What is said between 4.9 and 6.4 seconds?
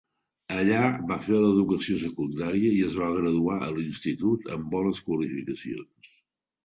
qualificacions.